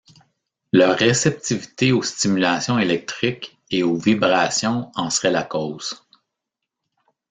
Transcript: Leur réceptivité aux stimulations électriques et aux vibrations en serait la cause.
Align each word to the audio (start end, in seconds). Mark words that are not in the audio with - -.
Leur 0.73 0.97
réceptivité 0.97 1.91
aux 1.91 2.01
stimulations 2.01 2.79
électriques 2.79 3.59
et 3.69 3.83
aux 3.83 3.97
vibrations 3.97 4.91
en 4.95 5.11
serait 5.11 5.29
la 5.29 5.43
cause. 5.43 6.07